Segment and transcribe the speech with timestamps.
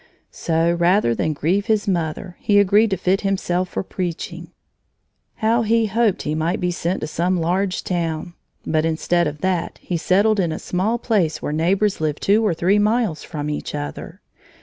[0.31, 4.49] So, rather than grieve his mother, he agreed to fit himself for preaching.
[5.35, 8.33] How he hoped he might be sent to some large town!
[8.65, 12.55] But instead of that, he settled in a small place where neighbors lived two or
[12.55, 14.21] three miles from each other.